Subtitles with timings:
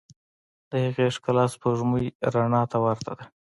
[0.69, 3.25] د هغې ښکلا د سپوږمۍ رڼا ته ورته ده.